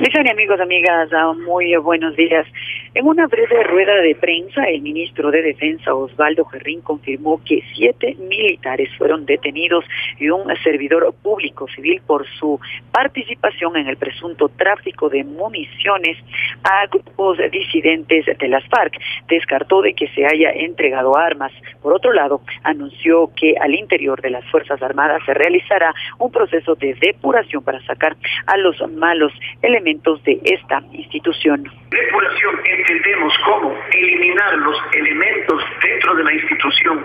Lisa 0.00 0.22
y 0.24 0.30
amigos, 0.30 0.58
amigas, 0.58 1.10
ah, 1.12 1.34
muy 1.34 1.76
buenos 1.76 2.16
días. 2.16 2.46
En 2.94 3.06
una 3.06 3.26
breve 3.26 3.62
rueda 3.64 3.96
de 3.96 4.14
prensa, 4.14 4.64
el 4.64 4.80
ministro 4.80 5.30
de 5.30 5.42
Defensa, 5.42 5.94
Osvaldo 5.94 6.46
Gerrín, 6.46 6.80
confirmó 6.80 7.38
que 7.44 7.62
siete 7.74 8.16
militares 8.18 8.88
fueron 8.96 9.26
detenidos 9.26 9.84
y 10.18 10.30
un 10.30 10.44
servidor 10.64 11.14
público 11.22 11.68
civil 11.68 12.00
por 12.06 12.26
su 12.38 12.58
participación 12.90 13.76
en 13.76 13.88
el 13.88 13.98
presunto 13.98 14.48
tráfico 14.48 15.10
de 15.10 15.22
municiones 15.22 16.16
a 16.64 16.86
grupos 16.86 17.36
disidentes 17.52 18.24
de 18.38 18.48
las 18.48 18.66
FARC. 18.68 18.94
Descartó 19.28 19.82
de 19.82 19.92
que 19.92 20.08
se 20.08 20.24
haya 20.24 20.50
entregado 20.50 21.14
armas. 21.14 21.52
Por 21.82 21.92
otro 21.92 22.14
lado, 22.14 22.40
anunció 22.62 23.30
que 23.36 23.54
al 23.60 23.74
interior 23.74 24.22
de 24.22 24.30
las 24.30 24.46
Fuerzas 24.46 24.80
Armadas 24.80 25.20
se 25.26 25.34
realizará 25.34 25.94
un 26.18 26.32
proceso 26.32 26.74
de 26.74 26.94
depuración 26.94 27.62
para 27.62 27.84
sacar 27.84 28.16
a 28.46 28.56
los 28.56 28.80
malos 28.90 29.32
elementos 29.60 29.89
de 30.24 30.40
esta 30.44 30.82
institución. 30.92 31.64
Depuración 31.90 32.60
entendemos 32.64 33.32
como 33.44 33.74
eliminar 33.92 34.56
los 34.58 34.76
elementos 34.92 35.62
dentro 35.82 36.14
de 36.14 36.24
la 36.24 36.32
institución 36.32 37.04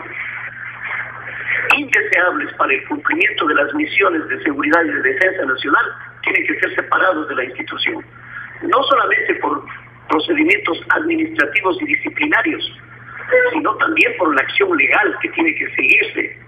indeseables 1.78 2.54
para 2.54 2.74
el 2.74 2.84
cumplimiento 2.88 3.48
de 3.48 3.56
las 3.56 3.74
misiones 3.74 4.28
de 4.30 4.44
seguridad 4.44 4.84
y 4.86 4.90
de 4.90 5.02
defensa 5.02 5.46
nacional, 5.46 5.86
tienen 6.22 6.46
que 6.48 6.60
ser 6.60 6.76
separados 6.76 7.28
de 7.28 7.36
la 7.36 7.44
institución. 7.46 8.06
No 8.62 8.84
solamente 8.84 9.36
por 9.36 9.66
procedimientos 10.08 10.80
administrativos 10.90 11.82
y 11.82 11.86
disciplinarios, 11.86 12.72
sino 13.52 13.76
también 13.78 14.14
por 14.18 14.34
la 14.36 14.42
acción 14.42 14.78
legal 14.78 15.18
que 15.22 15.30
tiene 15.30 15.56
que 15.56 15.68
seguirse, 15.76 16.40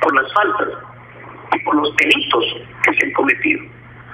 por 0.00 0.14
las 0.14 0.32
faltas 0.32 0.68
y 1.54 1.58
por 1.60 1.76
los 1.76 1.94
delitos 1.96 2.44
que 2.84 2.94
se 2.94 3.06
han 3.06 3.12
cometido. 3.12 3.62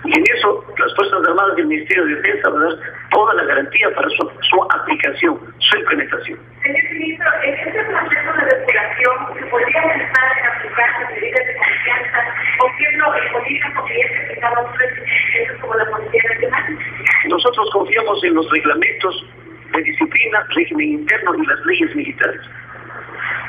Y 0.04 0.18
en 0.18 0.24
eso 0.34 0.64
las 0.78 0.94
Fuerzas 0.94 1.20
Armadas 1.28 1.54
y 1.58 1.60
el 1.60 1.66
Ministerio 1.66 2.04
de 2.06 2.14
Defensa 2.14 2.48
van 2.48 2.62
a 2.62 2.64
dar 2.66 2.78
toda 3.10 3.34
la 3.34 3.44
garantía 3.44 3.90
para 3.94 4.08
su, 4.08 4.62
aplicación, 4.70 5.38
su 5.58 5.78
implementación. 5.78 6.38
Señor 6.62 6.92
ministro, 6.92 7.26
en 7.44 7.54
este 7.54 7.84
proceso 7.84 8.32
de 8.32 8.40
investigación 8.40 9.16
se 9.38 9.46
podría 9.46 9.82
pensar 9.82 10.38
en 10.38 10.46
aplicar 10.46 10.90
medidas 11.12 11.46
de 11.46 11.56
confianza 11.56 12.18
o 12.60 12.66
qué 12.78 12.96
lo 12.96 13.12
que 13.12 13.20
podrían 13.32 13.72
que 13.86 14.28
de 15.38 15.58
como 15.60 15.74
la 15.74 15.84
Policía 15.90 16.22
Nacional. 16.32 16.78
Nosotros 17.28 17.70
confiamos 17.72 18.24
en 18.24 18.34
los 18.34 18.50
reglamentos 18.50 19.26
de 19.72 19.82
disciplina, 19.82 20.46
régimen 20.56 20.88
interno 20.88 21.34
y 21.34 21.46
las 21.46 21.66
leyes 21.66 21.94
militares. 21.94 22.40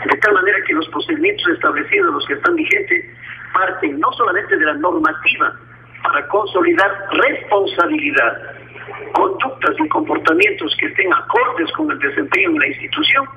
De 0.06 0.18
tal 0.18 0.34
manera 0.34 0.58
que 0.68 0.74
los 0.74 0.88
procedimientos 0.90 1.48
establecidos, 1.48 2.14
los 2.14 2.26
que 2.28 2.34
están 2.34 2.56
vigentes, 2.56 3.06
parten 3.54 4.00
no 4.00 4.12
solamente 4.14 4.58
de 4.58 4.66
la 4.66 4.74
normativa 4.74 5.56
para 6.04 6.28
consolidar 6.28 6.92
responsabilidad, 7.12 8.56
conductas 9.14 9.76
y 9.84 9.88
comportamientos 9.90 10.76
que 10.80 10.88
estén 10.88 11.14
acordes 11.14 11.72
con 11.74 11.92
el 11.92 12.00
desempeño 12.00 12.52
de 12.52 12.60
la 12.60 12.68
institución, 12.68 13.28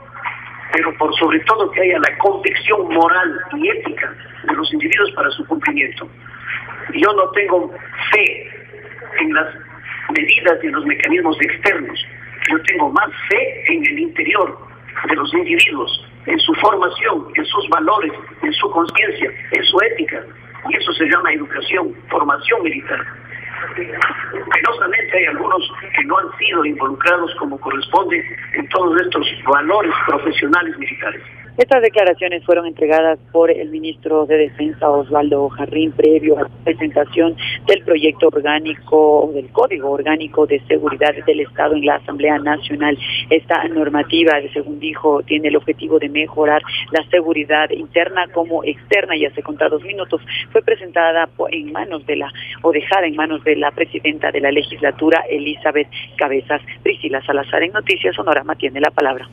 pero 0.73 0.93
por 0.99 1.15
sobre 1.17 1.41
todo 1.41 1.71
que 1.71 1.83
haya 1.83 1.99
la 1.99 2.19
convicción 2.19 2.89
moral 2.93 3.41
y 3.57 3.69
ética 3.69 4.13
de 4.45 4.55
los 4.55 4.73
individuos 4.73 5.11
para 5.13 5.31
su 5.31 5.47
cumplimiento. 5.47 6.09
Yo 6.95 7.13
no 7.13 7.31
tengo 7.31 7.73
fe 8.13 8.51
en 9.21 9.33
las 9.33 9.55
medidas 10.11 10.59
y 10.63 10.67
en 10.67 10.73
los 10.73 10.85
mecanismos 10.87 11.37
externos, 11.41 12.07
yo 12.51 12.63
tengo 12.63 12.91
más 12.91 13.11
fe 13.29 13.73
en 13.73 13.87
el 13.87 13.99
interior 14.01 14.59
de 15.09 15.17
los 15.17 15.33
individuos, 15.35 16.07
en 16.27 16.39
su 16.39 16.55
formación, 16.55 17.27
en 17.35 17.45
sus 17.45 17.69
valores, 17.69 18.13
en 18.43 18.53
su 18.53 18.71
conciencia, 18.71 19.31
en 19.51 19.65
su 19.65 19.81
ética, 19.81 20.23
y 20.71 20.77
eso 20.77 20.93
se 20.93 21.05
llama 21.07 21.33
formación 22.09 22.63
militar. 22.63 23.01
Penosamente 23.77 25.19
hay 25.19 25.25
algunos 25.27 25.63
que 25.97 26.05
no 26.05 26.19
han 26.19 26.39
sido 26.39 26.65
involucrados 26.65 27.35
como 27.39 27.59
corresponde 27.59 28.25
en 28.55 28.69
todos 28.69 29.01
estos 29.01 29.27
valores 29.47 29.93
profesionales 30.07 30.79
militares. 30.79 31.23
Estas 31.57 31.83
declaraciones 31.83 32.43
fueron 32.45 32.67
entregadas 32.67 33.17
por 33.31 33.49
el 33.49 33.69
ministro 33.69 34.27
de 34.27 34.39
Defensa 34.39 34.91
Osvaldo 34.91 35.49
Jarrín 35.51 35.93
previo 35.93 36.37
a 36.37 36.43
la 36.43 36.49
presentación 36.65 37.37
del 37.69 37.85
proyecto 37.85 38.27
orgánico, 38.27 39.31
del 39.33 39.49
Código 39.51 39.93
Orgánico 39.93 40.49
de 40.49 40.59
Seguridad 40.67 41.15
del 41.25 41.41
Estado 41.41 41.77
en 41.77 41.87
la 41.87 41.95
Asamblea 41.95 42.41
Nacional. 42.41 42.99
Esta 43.31 43.63
normativa, 43.69 44.33
según 44.53 44.81
dijo, 44.81 45.23
tiene 45.23 45.47
el 45.47 45.55
objetivo 45.55 46.01
de 46.01 46.09
mejorar 46.09 46.61
la 46.91 47.09
seguridad 47.09 47.71
interna 47.71 48.27
como 48.33 48.65
externa 48.65 49.15
y 49.17 49.25
hace 49.25 49.41
contados 49.41 49.85
minutos 49.85 50.21
fue 50.51 50.61
presentada 50.61 51.29
en 51.53 51.71
manos 51.71 52.05
de 52.05 52.17
la, 52.17 52.33
o 52.63 52.73
dejada 52.73 53.07
en 53.07 53.15
manos 53.15 53.45
de 53.45 53.55
la 53.55 53.71
presidenta 53.71 54.33
de 54.33 54.41
la 54.41 54.51
legislatura, 54.51 55.23
Elizabeth 55.31 55.87
Cabezas. 56.17 56.63
Priscila 56.83 57.23
Salazar 57.25 57.63
en 57.63 57.71
Noticias 57.71 58.17
Sonorama 58.17 58.57
tiene 58.57 58.81
la 58.81 58.91
palabra. 58.91 59.29